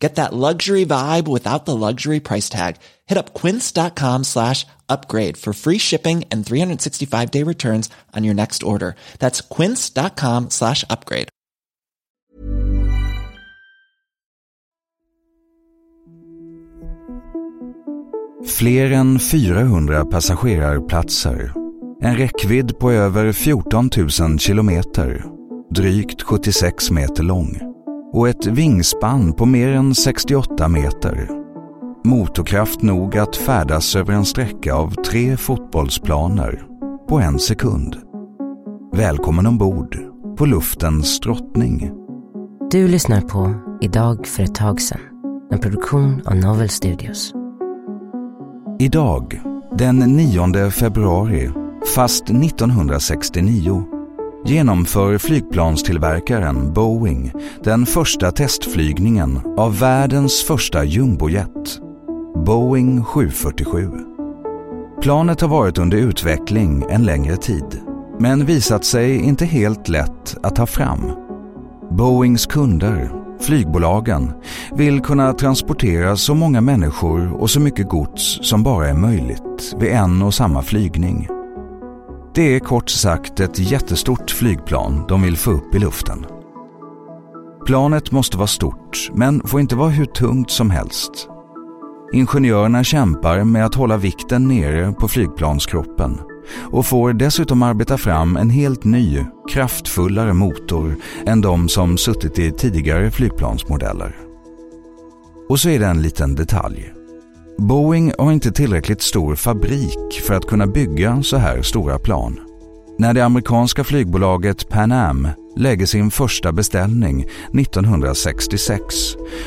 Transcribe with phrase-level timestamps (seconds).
[0.00, 2.76] Get that luxury vibe without the luxury price tag.
[3.06, 8.62] Hit up quince.com slash upgrade for free shipping and 365 day returns on your next
[8.62, 8.94] order.
[9.18, 11.28] That's quince.com slash upgrade.
[18.44, 21.52] Fler än 400 passagerarplatser.
[22.02, 25.24] En räckvidd på över 14 000 kilometer.
[25.70, 27.69] Drygt 76 meter lång.
[28.12, 31.30] Och ett vingspann på mer än 68 meter.
[32.04, 36.62] Motorkraft nog att färdas över en sträcka av tre fotbollsplaner
[37.08, 37.96] på en sekund.
[38.92, 39.98] Välkommen ombord
[40.36, 41.90] på luftens drottning.
[42.70, 45.00] Du lyssnar på Idag för ett tag sedan.
[45.50, 47.32] En produktion av Novel Studios.
[48.78, 49.42] Idag,
[49.78, 51.50] den 9 februari,
[51.94, 53.84] fast 1969,
[54.44, 57.32] genomför flygplanstillverkaren Boeing
[57.64, 61.80] den första testflygningen av världens första jumbojet,
[62.44, 63.90] Boeing 747.
[65.02, 67.80] Planet har varit under utveckling en längre tid,
[68.18, 71.12] men visat sig inte helt lätt att ta fram.
[71.90, 74.32] Boeings kunder, flygbolagen,
[74.72, 79.92] vill kunna transportera så många människor och så mycket gods som bara är möjligt vid
[79.92, 81.28] en och samma flygning.
[82.34, 86.26] Det är kort sagt ett jättestort flygplan de vill få upp i luften.
[87.66, 91.28] Planet måste vara stort, men får inte vara hur tungt som helst.
[92.12, 96.20] Ingenjörerna kämpar med att hålla vikten nere på flygplanskroppen
[96.70, 102.52] och får dessutom arbeta fram en helt ny, kraftfullare motor än de som suttit i
[102.52, 104.16] tidigare flygplansmodeller.
[105.48, 106.99] Och så är det en liten detalj.
[107.60, 112.40] Boeing har inte tillräckligt stor fabrik för att kunna bygga så här stora plan.
[112.98, 117.26] När det amerikanska flygbolaget Pan Am lägger sin första beställning
[117.60, 118.84] 1966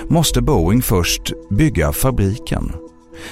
[0.07, 2.71] måste Boeing först bygga fabriken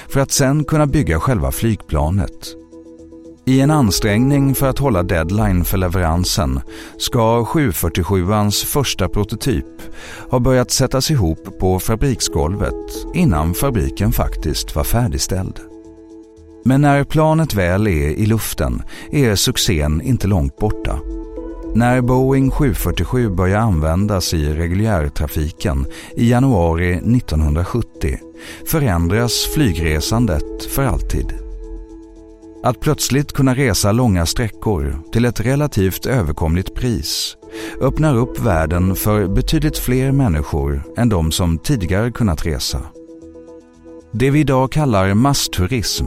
[0.08, 2.61] för att sen kunna bygga själva flygplanet.
[3.44, 6.60] I en ansträngning för att hålla deadline för leveransen
[6.96, 9.66] ska 747ans första prototyp
[10.30, 15.60] ha börjat sättas ihop på fabriksgolvet innan fabriken faktiskt var färdigställd.
[16.64, 18.82] Men när planet väl är i luften
[19.12, 20.98] är succén inte långt borta.
[21.74, 25.86] När Boeing 747 börjar användas i reguljärtrafiken
[26.16, 28.18] i januari 1970
[28.66, 31.41] förändras flygresandet för alltid.
[32.62, 37.36] Att plötsligt kunna resa långa sträckor till ett relativt överkomligt pris
[37.80, 42.80] öppnar upp världen för betydligt fler människor än de som tidigare kunnat resa.
[44.12, 46.06] Det vi idag kallar massturism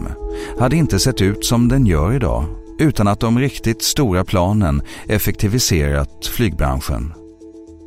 [0.59, 2.45] hade inte sett ut som den gör idag
[2.79, 7.13] utan att de riktigt stora planen effektiviserat flygbranschen.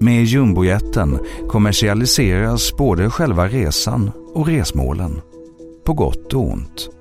[0.00, 1.18] Med jumbojeten
[1.48, 5.20] kommersialiseras både själva resan och resmålen.
[5.84, 6.97] På gott och ont.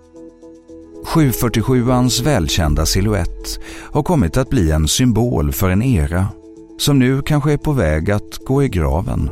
[1.08, 3.60] 747ans välkända siluett
[3.92, 6.28] har kommit att bli en symbol för en era
[6.80, 9.30] som nu kanske är på väg att gå i graven.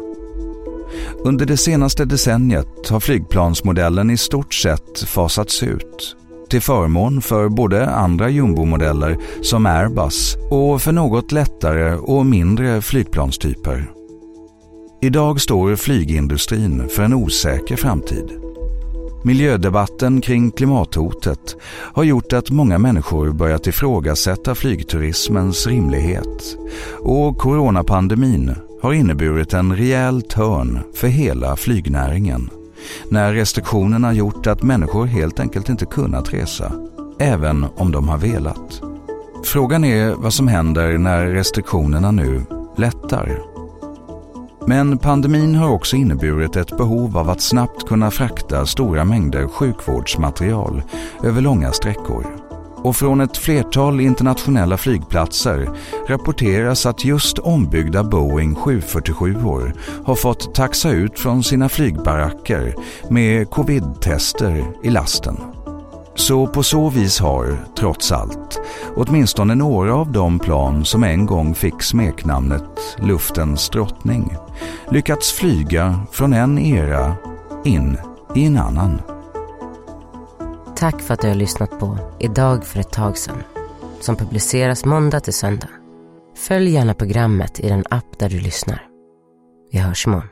[1.24, 6.16] Under det senaste decenniet har flygplansmodellen i stort sett fasats ut
[6.50, 13.91] till förmån för både andra jumbomodeller som Airbus och för något lättare och mindre flygplanstyper.
[15.02, 18.44] Idag står flygindustrin för en osäker framtid.
[19.25, 26.58] Miljödebatten kring klimathotet har gjort att många människor börjat ifrågasätta flygturismens rimlighet
[27.00, 32.50] och coronapandemin har inneburit en rejäl törn för hela flygnäringen
[33.09, 36.72] när restriktionerna gjort att människor helt enkelt inte kunnat resa,
[37.19, 38.81] även om de har velat.
[39.46, 42.41] Frågan är vad som händer när restriktionerna nu
[42.78, 43.54] lättar.
[44.67, 50.84] Men pandemin har också inneburit ett behov av att snabbt kunna frakta stora mängder sjukvårdsmaterial
[51.23, 52.26] över långa sträckor.
[52.76, 55.70] Och från ett flertal internationella flygplatser
[56.08, 59.35] rapporteras att just ombyggda Boeing 747
[60.06, 62.76] har fått taxa ut från sina flygbaracker
[63.09, 65.38] med covid-tester i lasten.
[66.16, 68.61] Så på så vis har, trots allt,
[68.96, 74.38] åtminstone några av de plan som en gång fick smeknamnet luftens drottning
[74.90, 77.16] lyckats flyga från en era
[77.63, 77.97] in
[78.35, 79.02] i en annan.
[80.75, 83.43] Tack för att du har lyssnat på Idag för ett tag sedan
[83.99, 85.69] som publiceras måndag till söndag.
[86.35, 88.87] Följ gärna programmet i den app där du lyssnar.
[89.72, 90.29] Vi hörs imorgon.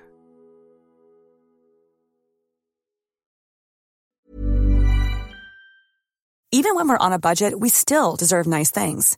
[6.55, 9.17] Even when we're on a budget, we still deserve nice things.